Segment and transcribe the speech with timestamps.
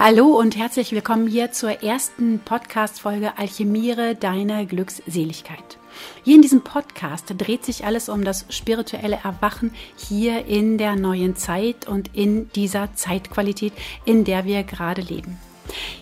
[0.00, 5.76] Hallo und herzlich willkommen hier zur ersten Podcast-Folge Alchemiere deine Glückseligkeit.
[6.22, 11.34] Hier in diesem Podcast dreht sich alles um das spirituelle Erwachen hier in der neuen
[11.34, 13.72] Zeit und in dieser Zeitqualität,
[14.04, 15.36] in der wir gerade leben.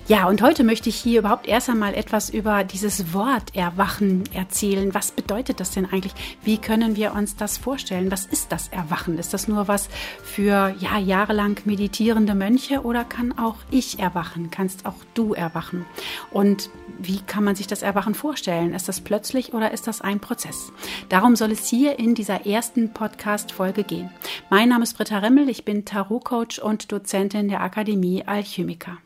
[0.08, 4.94] Ja, und heute möchte ich hier überhaupt erst einmal etwas über dieses Wort Erwachen erzählen.
[4.94, 6.12] Was bedeutet das denn eigentlich?
[6.44, 8.12] Wie können wir uns das vorstellen?
[8.12, 9.18] Was ist das Erwachen?
[9.18, 9.88] Ist das nur was
[10.22, 14.50] für ja, jahrelang meditierende Mönche oder kann auch ich erwachen?
[14.52, 15.84] Kannst auch du erwachen?
[16.30, 18.74] Und wie kann man sich das Erwachen vorstellen?
[18.74, 20.72] Ist das plötzlich oder ist das ein Prozess?
[21.08, 24.10] Darum soll es hier in dieser ersten Podcast-Folge gehen.
[24.50, 28.98] Mein Name ist Britta Remmel, ich bin Tarot-Coach und Dozentin der Akademie Alchemiker.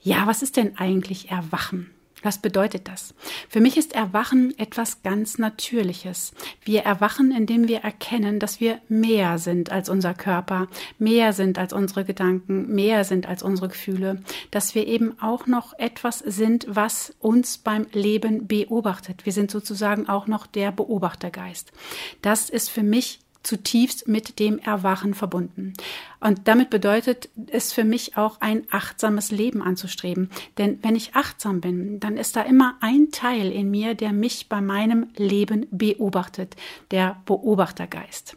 [0.00, 1.90] Ja, was ist denn eigentlich Erwachen?
[2.22, 3.14] Was bedeutet das?
[3.48, 6.32] Für mich ist Erwachen etwas ganz Natürliches.
[6.62, 10.68] Wir erwachen, indem wir erkennen, dass wir mehr sind als unser Körper,
[10.98, 15.78] mehr sind als unsere Gedanken, mehr sind als unsere Gefühle, dass wir eben auch noch
[15.78, 19.24] etwas sind, was uns beim Leben beobachtet.
[19.24, 21.72] Wir sind sozusagen auch noch der Beobachtergeist.
[22.20, 25.72] Das ist für mich zutiefst mit dem Erwachen verbunden.
[26.20, 30.30] Und damit bedeutet es für mich auch ein achtsames Leben anzustreben.
[30.58, 34.48] Denn wenn ich achtsam bin, dann ist da immer ein Teil in mir, der mich
[34.48, 36.56] bei meinem Leben beobachtet,
[36.90, 38.36] der Beobachtergeist.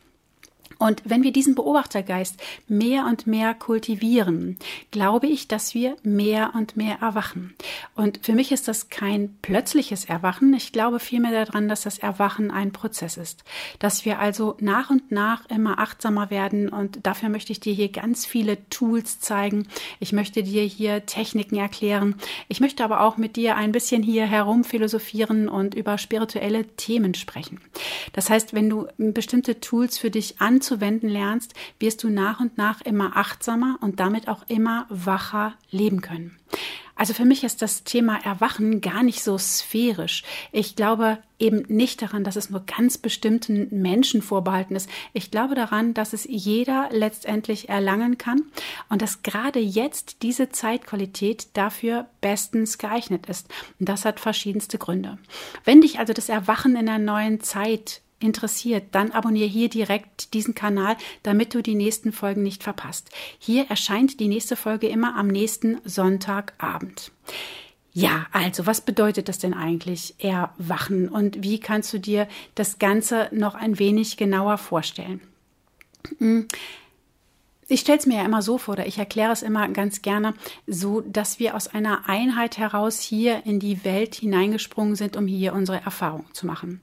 [0.79, 4.57] Und wenn wir diesen Beobachtergeist mehr und mehr kultivieren,
[4.91, 7.53] glaube ich, dass wir mehr und mehr erwachen.
[7.95, 10.53] Und für mich ist das kein plötzliches Erwachen.
[10.53, 13.43] Ich glaube vielmehr daran, dass das Erwachen ein Prozess ist.
[13.79, 16.69] Dass wir also nach und nach immer achtsamer werden.
[16.69, 19.67] Und dafür möchte ich dir hier ganz viele Tools zeigen.
[19.99, 22.15] Ich möchte dir hier Techniken erklären.
[22.47, 27.13] Ich möchte aber auch mit dir ein bisschen hier herum philosophieren und über spirituelle Themen
[27.13, 27.61] sprechen.
[28.13, 32.57] Das heißt, wenn du bestimmte Tools für dich anzuwenden anzuwenden lernst, wirst du nach und
[32.57, 36.37] nach immer achtsamer und damit auch immer wacher leben können.
[36.95, 40.23] Also für mich ist das Thema Erwachen gar nicht so sphärisch.
[40.51, 44.87] Ich glaube eben nicht daran, dass es nur ganz bestimmten Menschen vorbehalten ist.
[45.11, 48.43] Ich glaube daran, dass es jeder letztendlich erlangen kann
[48.89, 53.49] und dass gerade jetzt diese Zeitqualität dafür bestens geeignet ist.
[53.79, 55.17] Und das hat verschiedenste Gründe.
[55.65, 60.55] Wenn dich also das Erwachen in der neuen Zeit interessiert, dann abonniere hier direkt diesen
[60.55, 63.09] Kanal, damit du die nächsten Folgen nicht verpasst.
[63.39, 67.11] Hier erscheint die nächste Folge immer am nächsten Sonntagabend.
[67.91, 73.29] Ja, also was bedeutet das denn eigentlich, erwachen und wie kannst du dir das Ganze
[73.31, 75.21] noch ein wenig genauer vorstellen?
[77.67, 80.33] Ich stelle es mir ja immer so vor, oder ich erkläre es immer ganz gerne,
[80.67, 85.53] so dass wir aus einer Einheit heraus hier in die Welt hineingesprungen sind, um hier
[85.53, 86.81] unsere Erfahrung zu machen.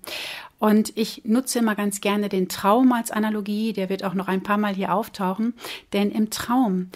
[0.58, 4.42] Und ich nutze immer ganz gerne den Traum als Analogie, der wird auch noch ein
[4.42, 5.54] paar Mal hier auftauchen,
[5.92, 6.90] denn im Traum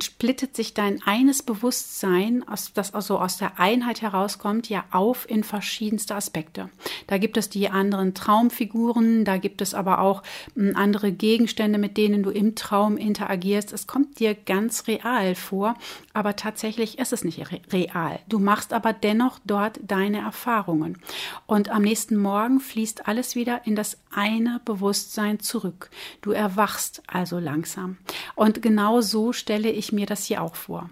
[0.00, 2.44] splittet sich dein eines Bewusstsein,
[2.74, 6.70] das also aus der Einheit herauskommt, ja auf in verschiedenste Aspekte.
[7.06, 10.22] Da gibt es die anderen Traumfiguren, da gibt es aber auch
[10.54, 13.72] hm, andere Gegenstände, mit denen du im Traum interagierst.
[13.72, 15.74] Es kommt dir ganz real vor,
[16.12, 17.40] aber tatsächlich ist es nicht
[17.72, 18.20] real.
[18.28, 20.98] Du machst aber dennoch dort deine Erfahrungen.
[21.46, 25.90] Und am nächsten Morgen fließt alles wieder in das eine Bewusstsein zurück.
[26.22, 27.98] Du erwachst also langsam.
[28.34, 30.90] Und genau so stelle ich ich mir das hier auch vor.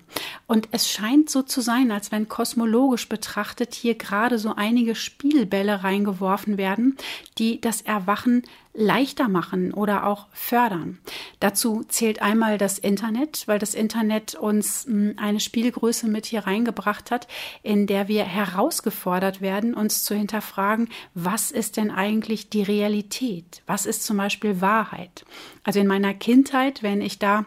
[0.49, 5.85] Und es scheint so zu sein, als wenn kosmologisch betrachtet hier gerade so einige Spielbälle
[5.85, 6.97] reingeworfen werden,
[7.39, 8.43] die das Erwachen
[8.73, 10.99] leichter machen oder auch fördern.
[11.41, 17.11] Dazu zählt einmal das Internet, weil das Internet uns hm, eine Spielgröße mit hier reingebracht
[17.11, 17.27] hat,
[17.63, 23.63] in der wir herausgefordert werden, uns zu hinterfragen, was ist denn eigentlich die Realität?
[23.67, 25.25] Was ist zum Beispiel Wahrheit?
[25.65, 27.45] Also in meiner Kindheit, wenn ich da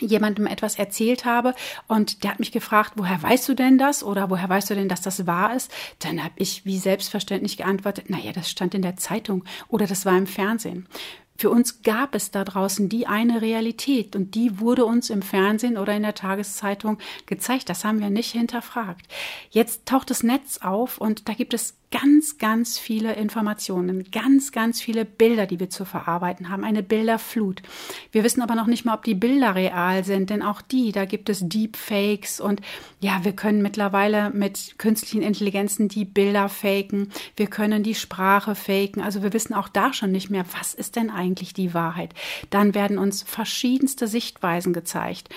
[0.00, 1.54] jemandem etwas erzählt habe
[1.88, 4.88] und der hat mich gefragt, woher weißt du denn das oder woher weißt du denn,
[4.88, 5.70] dass das wahr ist?
[6.00, 10.16] Dann habe ich wie selbstverständlich geantwortet, naja, das stand in der Zeitung oder das war
[10.16, 10.88] im Fernsehen.
[11.36, 15.76] Für uns gab es da draußen die eine Realität und die wurde uns im Fernsehen
[15.76, 17.68] oder in der Tageszeitung gezeigt.
[17.68, 19.06] Das haben wir nicht hinterfragt.
[19.50, 24.80] Jetzt taucht das Netz auf und da gibt es ganz, ganz viele Informationen, ganz, ganz
[24.80, 27.62] viele Bilder, die wir zu verarbeiten haben, eine Bilderflut.
[28.10, 31.04] Wir wissen aber noch nicht mal, ob die Bilder real sind, denn auch die, da
[31.04, 32.60] gibt es Deepfakes und
[32.98, 39.00] ja, wir können mittlerweile mit künstlichen Intelligenzen die Bilder faken, wir können die Sprache faken,
[39.00, 42.12] also wir wissen auch da schon nicht mehr, was ist denn eigentlich die Wahrheit.
[42.50, 45.28] Dann werden uns verschiedenste Sichtweisen gezeigt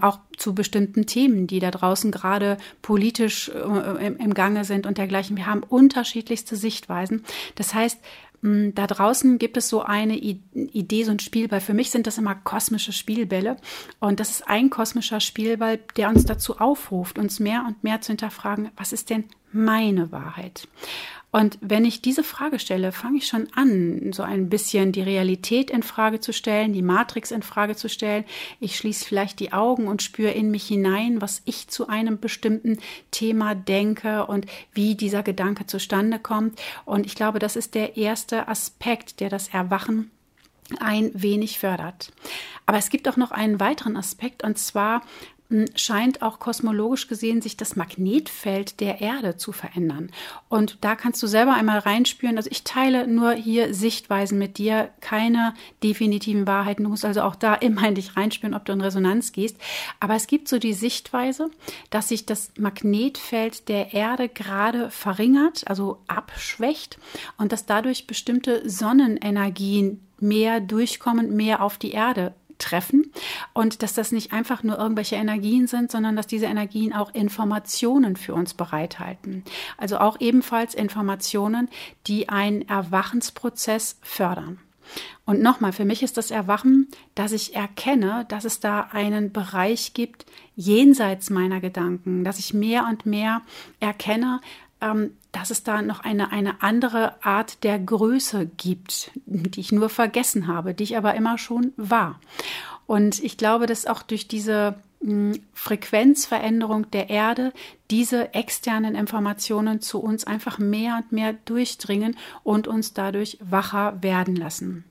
[0.00, 5.36] auch zu bestimmten Themen, die da draußen gerade politisch äh, im, Gange sind und dergleichen.
[5.36, 7.24] Wir haben unterschiedlichste Sichtweisen.
[7.56, 7.98] Das heißt,
[8.42, 11.60] da draußen gibt es so eine Idee, so ein Spielball.
[11.60, 13.56] Für mich sind das immer kosmische Spielbälle.
[14.00, 18.08] Und das ist ein kosmischer Spielball, der uns dazu aufruft, uns mehr und mehr zu
[18.08, 20.66] hinterfragen, was ist denn meine Wahrheit?
[21.32, 25.70] Und wenn ich diese Frage stelle, fange ich schon an, so ein bisschen die Realität
[25.70, 28.24] in Frage zu stellen, die Matrix in Frage zu stellen.
[28.60, 32.78] Ich schließe vielleicht die Augen und spüre in mich hinein, was ich zu einem bestimmten
[33.10, 34.44] Thema denke und
[34.74, 36.60] wie dieser Gedanke zustande kommt.
[36.84, 40.10] Und ich glaube, das ist der erste Aspekt, der das Erwachen
[40.80, 42.12] ein wenig fördert.
[42.66, 45.02] Aber es gibt auch noch einen weiteren Aspekt, und zwar
[45.74, 50.10] scheint auch kosmologisch gesehen sich das Magnetfeld der Erde zu verändern.
[50.48, 52.36] Und da kannst du selber einmal reinspüren.
[52.36, 56.84] Also ich teile nur hier Sichtweisen mit dir, keine definitiven Wahrheiten.
[56.84, 59.56] Du musst also auch da immer in dich reinspüren, ob du in Resonanz gehst.
[60.00, 61.50] Aber es gibt so die Sichtweise,
[61.90, 66.98] dass sich das Magnetfeld der Erde gerade verringert, also abschwächt
[67.38, 72.32] und dass dadurch bestimmte Sonnenenergien mehr durchkommen, mehr auf die Erde
[72.72, 73.12] treffen
[73.52, 78.16] und dass das nicht einfach nur irgendwelche Energien sind, sondern dass diese Energien auch Informationen
[78.16, 79.44] für uns bereithalten.
[79.76, 81.68] Also auch ebenfalls Informationen,
[82.06, 84.58] die einen Erwachensprozess fördern.
[85.24, 89.94] Und nochmal, für mich ist das Erwachen, dass ich erkenne, dass es da einen Bereich
[89.94, 90.26] gibt
[90.56, 93.42] jenseits meiner Gedanken, dass ich mehr und mehr
[93.80, 94.40] erkenne,
[94.82, 99.88] ähm, dass es da noch eine, eine andere Art der Größe gibt, die ich nur
[99.88, 102.20] vergessen habe, die ich aber immer schon war.
[102.86, 107.52] Und ich glaube, dass auch durch diese hm, Frequenzveränderung der Erde
[107.90, 114.36] diese externen Informationen zu uns einfach mehr und mehr durchdringen und uns dadurch wacher werden
[114.36, 114.84] lassen.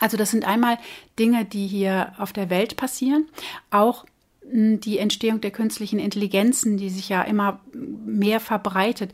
[0.00, 0.78] Also das sind einmal
[1.18, 3.28] Dinge, die hier auf der Welt passieren,
[3.70, 4.04] auch
[4.52, 9.12] die Entstehung der künstlichen Intelligenzen, die sich ja immer mehr verbreitet,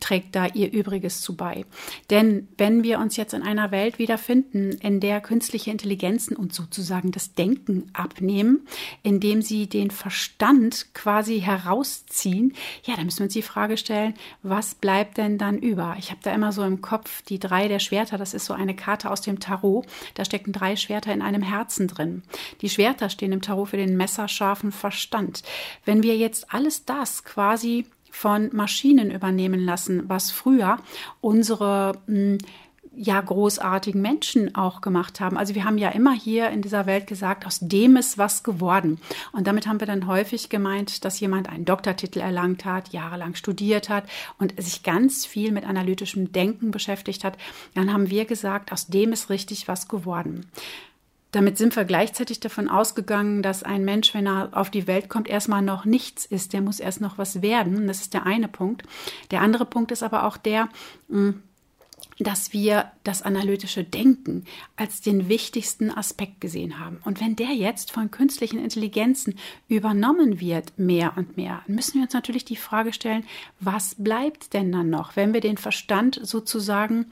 [0.00, 1.64] trägt da ihr Übriges zu bei.
[2.10, 7.10] Denn wenn wir uns jetzt in einer Welt wiederfinden, in der künstliche Intelligenzen uns sozusagen
[7.10, 8.66] das Denken abnehmen,
[9.02, 12.54] indem sie den Verstand quasi herausziehen,
[12.84, 15.96] ja, dann müssen wir uns die Frage stellen, was bleibt denn dann über?
[15.98, 18.76] Ich habe da immer so im Kopf die drei der Schwerter, das ist so eine
[18.76, 22.22] Karte aus dem Tarot, da stecken drei Schwerter in einem Herzen drin.
[22.60, 25.42] Die Schwerter stehen im Tarot für den messerscharfen unserem Verstand.
[25.84, 30.78] Wenn wir jetzt alles das quasi von Maschinen übernehmen lassen, was früher
[31.20, 32.38] unsere hm,
[33.00, 35.36] ja großartigen Menschen auch gemacht haben.
[35.36, 38.98] Also wir haben ja immer hier in dieser Welt gesagt, aus dem ist was geworden.
[39.30, 43.88] Und damit haben wir dann häufig gemeint, dass jemand einen Doktortitel erlangt hat, jahrelang studiert
[43.88, 44.04] hat
[44.38, 47.38] und sich ganz viel mit analytischem Denken beschäftigt hat.
[47.74, 50.46] Dann haben wir gesagt, aus dem ist richtig was geworden.
[51.30, 55.28] Damit sind wir gleichzeitig davon ausgegangen, dass ein Mensch, wenn er auf die Welt kommt,
[55.28, 56.52] erstmal noch nichts ist.
[56.54, 57.86] Der muss erst noch was werden.
[57.86, 58.82] Das ist der eine Punkt.
[59.30, 60.70] Der andere Punkt ist aber auch der,
[62.18, 64.44] dass wir das analytische Denken
[64.76, 66.98] als den wichtigsten Aspekt gesehen haben.
[67.04, 69.34] Und wenn der jetzt von künstlichen Intelligenzen
[69.68, 73.24] übernommen wird, mehr und mehr, müssen wir uns natürlich die Frage stellen,
[73.60, 77.06] was bleibt denn dann noch, wenn wir den Verstand sozusagen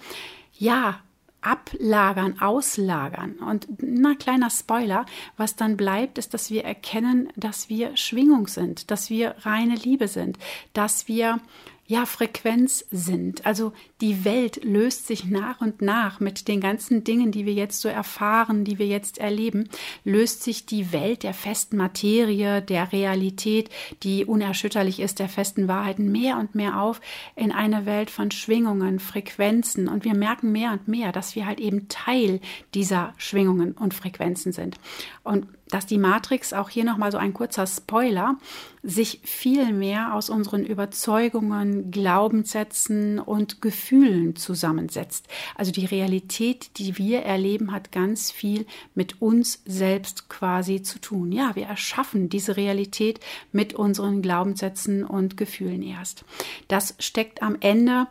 [0.59, 1.01] ja,
[1.47, 3.37] ablagern, auslagern.
[3.37, 5.07] Und na kleiner Spoiler,
[5.37, 10.09] was dann bleibt, ist, dass wir erkennen, dass wir Schwingung sind, dass wir reine Liebe
[10.09, 10.39] sind,
[10.73, 11.39] dass wir
[11.87, 13.47] ja, Frequenz sind.
[13.47, 17.81] Also die Welt löst sich nach und nach mit den ganzen Dingen, die wir jetzt
[17.81, 19.69] so erfahren, die wir jetzt erleben,
[20.05, 23.71] löst sich die Welt der festen Materie, der Realität,
[24.03, 27.01] die unerschütterlich ist, der festen Wahrheiten mehr und mehr auf
[27.37, 29.89] in eine Welt von Schwingungen, Frequenzen.
[29.89, 32.41] Und wir merken mehr und mehr, dass wir halt eben Teil
[32.75, 34.77] dieser Schwingungen und Frequenzen sind.
[35.23, 38.37] Und dass die Matrix, auch hier nochmal so ein kurzer Spoiler,
[38.83, 45.27] sich viel mehr aus unseren Überzeugungen, Glaubenssätzen und Gefühlen zusammensetzt.
[45.57, 51.33] Also die Realität, die wir erleben, hat ganz viel mit uns selbst quasi zu tun.
[51.33, 53.19] Ja, wir erschaffen diese Realität
[53.51, 56.25] mit unseren Glaubenssätzen und Gefühlen erst.
[56.69, 58.07] Das steckt am Ende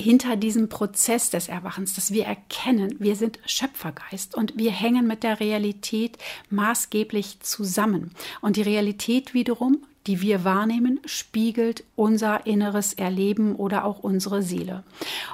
[0.00, 5.22] hinter diesem Prozess des Erwachens, dass wir erkennen, wir sind Schöpfergeist und wir hängen mit
[5.22, 6.18] der Realität
[6.50, 8.12] maßgeblich zusammen.
[8.40, 14.82] Und die Realität wiederum, die wir wahrnehmen, spiegelt unser inneres Erleben oder auch unsere Seele.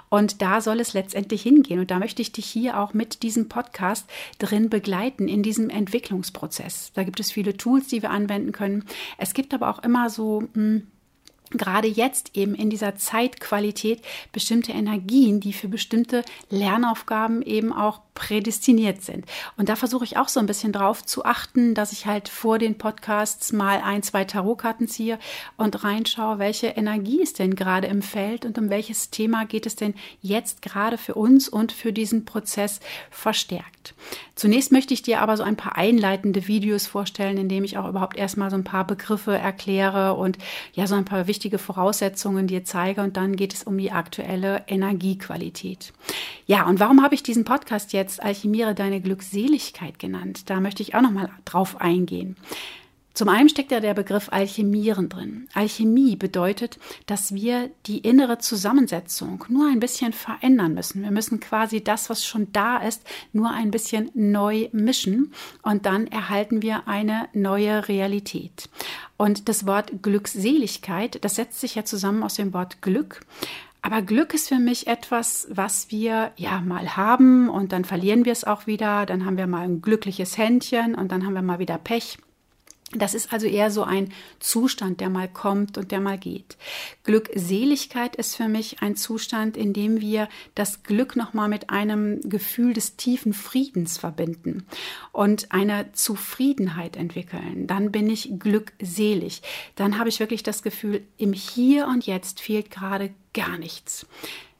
[0.08, 1.78] Und da soll es letztendlich hingehen.
[1.78, 4.06] Und da möchte ich dich hier auch mit diesem Podcast
[4.38, 6.90] drin begleiten, in diesem Entwicklungsprozess.
[6.94, 8.84] Da gibt es viele Tools, die wir anwenden können.
[9.16, 10.86] Es gibt aber auch immer so, mh, hm,
[11.58, 19.02] gerade jetzt eben in dieser Zeitqualität bestimmte Energien, die für bestimmte Lernaufgaben eben auch prädestiniert
[19.02, 19.26] sind.
[19.56, 22.58] Und da versuche ich auch so ein bisschen drauf zu achten, dass ich halt vor
[22.58, 25.18] den Podcasts mal ein, zwei Tarotkarten ziehe
[25.56, 29.74] und reinschaue, welche Energie ist denn gerade im Feld und um welches Thema geht es
[29.76, 32.80] denn jetzt gerade für uns und für diesen Prozess
[33.10, 33.94] verstärkt.
[34.36, 37.88] Zunächst möchte ich dir aber so ein paar einleitende Videos vorstellen, in dem ich auch
[37.88, 40.38] überhaupt erstmal so ein paar Begriffe erkläre und
[40.72, 44.64] ja so ein paar wichtige Voraussetzungen dir zeige und dann geht es um die aktuelle
[44.66, 45.92] Energiequalität.
[46.46, 50.50] Ja, und warum habe ich diesen Podcast jetzt Alchemiere deine Glückseligkeit genannt.
[50.50, 52.36] Da möchte ich auch noch mal drauf eingehen.
[53.14, 55.48] Zum einen steckt ja der Begriff Alchemieren drin.
[55.54, 61.02] Alchemie bedeutet, dass wir die innere Zusammensetzung nur ein bisschen verändern müssen.
[61.02, 66.08] Wir müssen quasi das, was schon da ist, nur ein bisschen neu mischen und dann
[66.08, 68.68] erhalten wir eine neue Realität.
[69.16, 73.20] Und das Wort Glückseligkeit, das setzt sich ja zusammen aus dem Wort Glück.
[73.80, 78.32] Aber Glück ist für mich etwas, was wir ja mal haben und dann verlieren wir
[78.32, 79.06] es auch wieder.
[79.06, 82.18] Dann haben wir mal ein glückliches Händchen und dann haben wir mal wieder Pech.
[82.94, 86.56] Das ist also eher so ein Zustand, der mal kommt und der mal geht.
[87.02, 92.72] Glückseligkeit ist für mich ein Zustand, in dem wir das Glück nochmal mit einem Gefühl
[92.72, 94.66] des tiefen Friedens verbinden
[95.12, 97.66] und eine Zufriedenheit entwickeln.
[97.66, 99.42] Dann bin ich glückselig.
[99.76, 104.06] Dann habe ich wirklich das Gefühl, im Hier und Jetzt fehlt gerade gar nichts.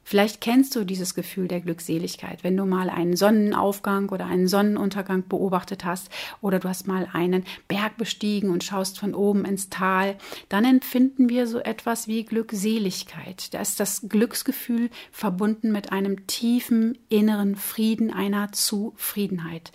[0.07, 5.27] Vielleicht kennst du dieses Gefühl der Glückseligkeit, wenn du mal einen Sonnenaufgang oder einen Sonnenuntergang
[5.27, 6.09] beobachtet hast
[6.41, 10.15] oder du hast mal einen Berg bestiegen und schaust von oben ins Tal,
[10.47, 13.51] dann empfinden wir so etwas wie Glückseligkeit.
[13.55, 19.71] Da ist das Glücksgefühl verbunden mit einem tiefen inneren Frieden, einer Zufriedenheit.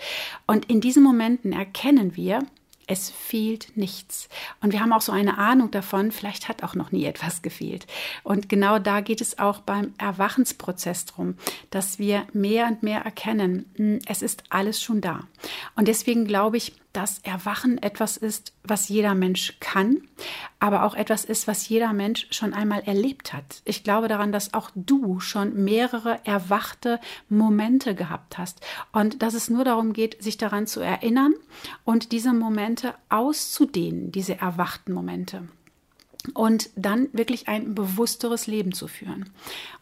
[0.46, 2.38] Und in diesen Momenten erkennen wir,
[2.90, 4.28] es fehlt nichts.
[4.60, 7.86] Und wir haben auch so eine Ahnung davon, vielleicht hat auch noch nie etwas gefehlt.
[8.24, 11.36] Und genau da geht es auch beim Erwachensprozess drum,
[11.70, 15.20] dass wir mehr und mehr erkennen, hm, es ist alles schon da.
[15.76, 20.02] Und deswegen glaube ich, dass Erwachen etwas ist, was jeder Mensch kann,
[20.58, 23.62] aber auch etwas ist, was jeder Mensch schon einmal erlebt hat.
[23.64, 28.60] Ich glaube daran, dass auch du schon mehrere erwachte Momente gehabt hast
[28.92, 31.34] und dass es nur darum geht, sich daran zu erinnern
[31.84, 35.48] und diese Momente auszudehnen, diese erwachten Momente
[36.34, 39.30] und dann wirklich ein bewussteres Leben zu führen.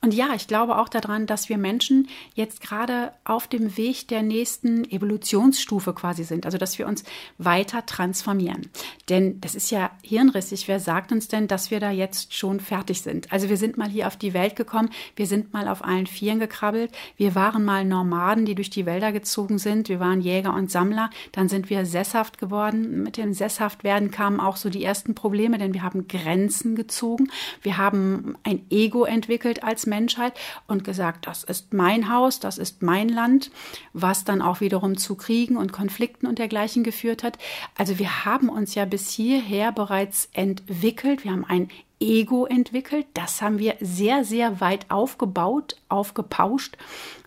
[0.00, 4.22] Und ja, ich glaube auch daran, dass wir Menschen jetzt gerade auf dem Weg der
[4.22, 7.02] nächsten Evolutionsstufe quasi sind, also dass wir uns
[7.38, 8.70] weiter transformieren.
[9.08, 10.68] Denn das ist ja hirnrissig.
[10.68, 13.32] Wer sagt uns denn, dass wir da jetzt schon fertig sind?
[13.32, 16.38] Also wir sind mal hier auf die Welt gekommen, wir sind mal auf allen Vieren
[16.38, 20.70] gekrabbelt, wir waren mal Nomaden, die durch die Wälder gezogen sind, wir waren Jäger und
[20.70, 23.02] Sammler, dann sind wir sesshaft geworden.
[23.02, 26.27] Mit dem Sesshaftwerden kamen auch so die ersten Probleme, denn wir haben Grenzen
[26.74, 27.30] gezogen.
[27.62, 30.34] Wir haben ein Ego entwickelt als Menschheit
[30.66, 33.50] und gesagt, das ist mein Haus, das ist mein Land,
[33.92, 37.38] was dann auch wiederum zu Kriegen und Konflikten und dergleichen geführt hat.
[37.76, 41.24] Also wir haben uns ja bis hierher bereits entwickelt.
[41.24, 41.68] Wir haben ein
[42.00, 43.06] Ego entwickelt.
[43.14, 46.76] Das haben wir sehr, sehr weit aufgebaut, aufgepauscht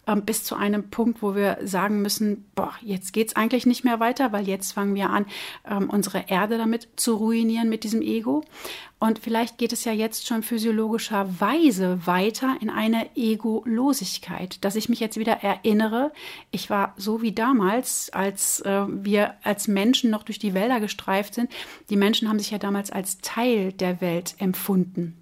[0.08, 3.84] ähm, bis zu einem Punkt, wo wir sagen müssen, boah, jetzt geht es eigentlich nicht
[3.84, 5.26] mehr weiter, weil jetzt fangen wir an,
[5.70, 8.44] ähm, unsere Erde damit zu ruinieren mit diesem Ego.
[9.00, 15.00] Und vielleicht geht es ja jetzt schon physiologischerweise weiter in eine Egolosigkeit, dass ich mich
[15.00, 16.12] jetzt wieder erinnere,
[16.52, 21.34] ich war so wie damals, als äh, wir als Menschen noch durch die Wälder gestreift
[21.34, 21.52] sind.
[21.90, 25.21] Die Menschen haben sich ja damals als Teil der Welt empfunden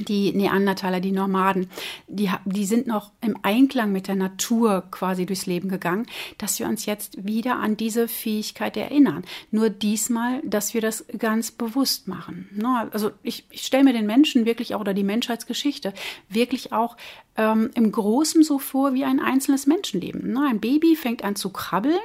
[0.00, 1.68] die Neandertaler, die Nomaden,
[2.08, 6.06] die, die sind noch im Einklang mit der Natur quasi durchs Leben gegangen,
[6.38, 9.24] dass wir uns jetzt wieder an diese Fähigkeit erinnern.
[9.50, 12.48] Nur diesmal, dass wir das ganz bewusst machen.
[12.92, 15.92] Also ich, ich stelle mir den Menschen wirklich auch oder die Menschheitsgeschichte
[16.28, 16.96] wirklich auch
[17.36, 20.36] ähm, im Großen so vor wie ein einzelnes Menschenleben.
[20.36, 21.98] Ein Baby fängt an zu krabbeln,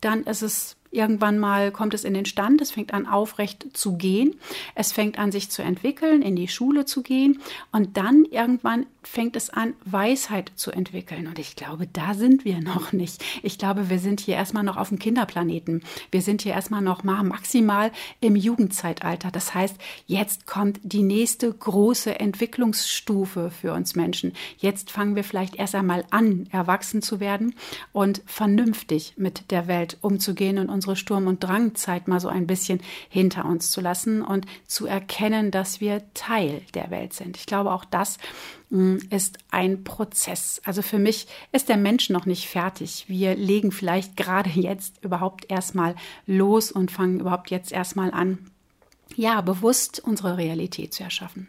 [0.00, 3.96] dann ist es Irgendwann mal kommt es in den Stand, es fängt an aufrecht zu
[3.96, 4.38] gehen,
[4.74, 7.40] es fängt an sich zu entwickeln, in die Schule zu gehen.
[7.72, 11.26] Und dann irgendwann fängt es an, Weisheit zu entwickeln.
[11.26, 13.24] Und ich glaube, da sind wir noch nicht.
[13.42, 15.82] Ich glaube, wir sind hier erstmal noch auf dem Kinderplaneten.
[16.10, 17.90] Wir sind hier erstmal noch mal maximal
[18.20, 19.30] im Jugendzeitalter.
[19.30, 24.34] Das heißt, jetzt kommt die nächste große Entwicklungsstufe für uns Menschen.
[24.58, 27.54] Jetzt fangen wir vielleicht erst einmal an, erwachsen zu werden
[27.92, 32.48] und vernünftig mit der Welt umzugehen und uns unsere Sturm- und Drangzeit mal so ein
[32.48, 37.36] bisschen hinter uns zu lassen und zu erkennen, dass wir Teil der Welt sind.
[37.36, 38.18] Ich glaube, auch das
[39.10, 40.62] ist ein Prozess.
[40.64, 43.04] Also für mich ist der Mensch noch nicht fertig.
[43.06, 45.94] Wir legen vielleicht gerade jetzt überhaupt erstmal
[46.26, 48.38] los und fangen überhaupt jetzt erstmal an,
[49.16, 51.48] ja, bewusst unsere Realität zu erschaffen.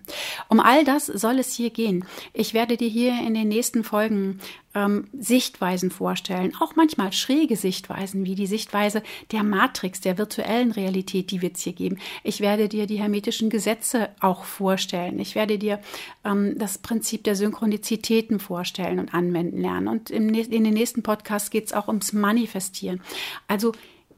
[0.49, 2.05] Um all das soll es hier gehen.
[2.33, 4.39] Ich werde dir hier in den nächsten Folgen
[4.75, 11.31] ähm, Sichtweisen vorstellen, auch manchmal schräge Sichtweisen, wie die Sichtweise der Matrix, der virtuellen Realität,
[11.31, 11.99] die wird hier geben.
[12.23, 15.19] Ich werde dir die hermetischen Gesetze auch vorstellen.
[15.19, 15.79] Ich werde dir
[16.25, 19.87] ähm, das Prinzip der Synchronizitäten vorstellen und anwenden lernen.
[19.87, 23.01] Und im, in den nächsten Podcasts geht es auch ums Manifestieren.
[23.47, 23.73] Also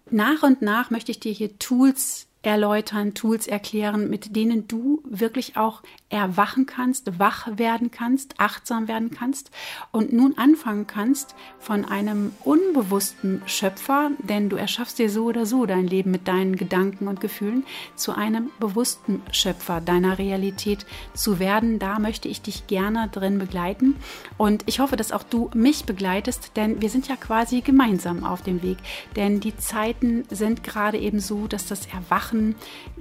[0.10, 5.58] nach und nach möchte ich dir hier Tools erläutern, Tools erklären, mit denen du wirklich
[5.58, 9.50] auch erwachen kannst, wach werden kannst, achtsam werden kannst
[9.92, 15.66] und nun anfangen kannst von einem unbewussten Schöpfer, denn du erschaffst dir so oder so
[15.66, 20.86] dein Leben mit deinen Gedanken und Gefühlen, zu einem bewussten Schöpfer deiner Realität
[21.16, 21.80] zu werden.
[21.80, 23.96] Da möchte ich dich gerne drin begleiten
[24.38, 28.44] und ich hoffe, dass auch du mich begleitest, denn wir sind ja quasi gemeinsam auf
[28.44, 28.78] dem Weg,
[29.16, 32.56] denn die Zeiten sind gerade eben so, dass das Erwachen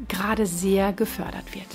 [0.09, 1.67] gerade sehr gefördert wird.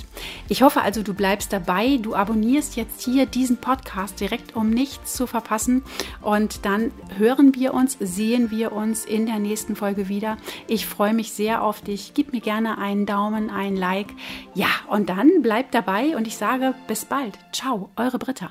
[0.48, 5.14] Ich hoffe also, du bleibst dabei, du abonnierst jetzt hier diesen Podcast direkt, um nichts
[5.14, 5.84] zu verpassen.
[6.22, 10.38] Und dann hören wir uns, sehen wir uns in der nächsten Folge wieder.
[10.66, 12.14] Ich freue mich sehr auf dich.
[12.14, 14.08] Gib mir gerne einen Daumen, ein Like.
[14.54, 17.38] Ja, und dann bleib dabei und ich sage bis bald.
[17.52, 18.50] Ciao, eure Britta.